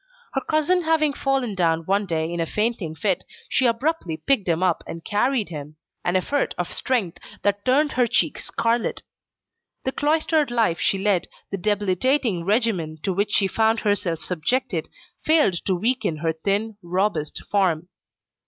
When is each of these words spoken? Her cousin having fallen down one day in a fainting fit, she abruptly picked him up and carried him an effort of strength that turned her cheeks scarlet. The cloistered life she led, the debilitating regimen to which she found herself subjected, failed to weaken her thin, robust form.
Her 0.33 0.41
cousin 0.41 0.81
having 0.81 1.13
fallen 1.13 1.53
down 1.53 1.85
one 1.85 2.07
day 2.07 2.27
in 2.33 2.39
a 2.39 2.47
fainting 2.47 2.95
fit, 2.95 3.23
she 3.47 3.67
abruptly 3.67 4.17
picked 4.17 4.47
him 4.47 4.63
up 4.63 4.83
and 4.87 5.05
carried 5.05 5.49
him 5.49 5.75
an 6.03 6.15
effort 6.15 6.55
of 6.57 6.73
strength 6.73 7.19
that 7.43 7.63
turned 7.65 7.91
her 7.91 8.07
cheeks 8.07 8.45
scarlet. 8.45 9.03
The 9.83 9.91
cloistered 9.91 10.49
life 10.49 10.79
she 10.79 10.97
led, 10.97 11.27
the 11.51 11.57
debilitating 11.59 12.45
regimen 12.45 12.97
to 13.03 13.13
which 13.13 13.33
she 13.33 13.45
found 13.45 13.81
herself 13.81 14.23
subjected, 14.23 14.89
failed 15.23 15.63
to 15.65 15.75
weaken 15.75 16.17
her 16.17 16.33
thin, 16.33 16.77
robust 16.81 17.43
form. 17.51 17.87